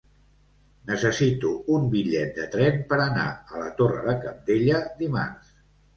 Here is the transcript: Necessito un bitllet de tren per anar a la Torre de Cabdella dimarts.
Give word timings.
Necessito 0.91 1.51
un 1.75 1.85
bitllet 1.91 2.33
de 2.39 2.47
tren 2.55 2.81
per 2.93 2.99
anar 3.05 3.27
a 3.53 3.61
la 3.65 3.69
Torre 3.83 4.03
de 4.11 4.17
Cabdella 4.25 4.81
dimarts. 5.03 5.55